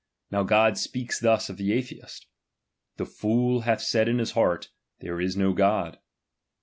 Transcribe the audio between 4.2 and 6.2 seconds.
heart, there is no God.